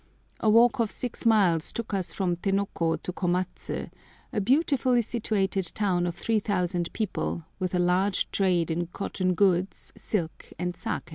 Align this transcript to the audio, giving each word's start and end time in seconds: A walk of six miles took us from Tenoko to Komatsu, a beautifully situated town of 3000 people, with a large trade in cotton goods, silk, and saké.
A 0.39 0.49
walk 0.49 0.79
of 0.79 0.89
six 0.89 1.27
miles 1.27 1.71
took 1.71 1.93
us 1.93 2.11
from 2.11 2.35
Tenoko 2.37 2.97
to 3.03 3.13
Komatsu, 3.13 3.91
a 4.33 4.41
beautifully 4.41 5.03
situated 5.03 5.71
town 5.75 6.07
of 6.07 6.15
3000 6.15 6.91
people, 6.91 7.45
with 7.59 7.75
a 7.75 7.77
large 7.77 8.31
trade 8.31 8.71
in 8.71 8.87
cotton 8.87 9.35
goods, 9.35 9.93
silk, 9.95 10.51
and 10.57 10.73
saké. 10.73 11.09